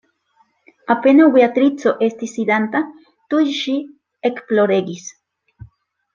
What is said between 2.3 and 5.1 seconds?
sidanta, tuj ŝi ekploregis.